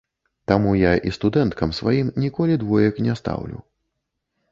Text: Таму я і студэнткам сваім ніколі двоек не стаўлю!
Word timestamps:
Таму 0.51 0.71
я 0.77 0.93
і 1.09 1.11
студэнткам 1.17 1.73
сваім 1.79 2.07
ніколі 2.23 2.57
двоек 2.63 2.93
не 3.09 3.13
стаўлю! 3.21 3.59